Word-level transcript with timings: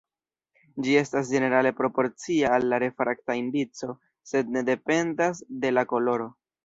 Ĝi 0.85 0.93
estas 1.01 1.27
ĝenerale 1.33 1.71
proporcia 1.81 2.53
al 2.57 2.65
la 2.71 2.79
refrakta 2.85 3.35
indico, 3.43 3.93
sed 4.33 4.51
ne 4.57 4.65
dependas 4.71 5.45
de 5.67 5.73
la 5.77 5.85
koloro. 5.93 6.27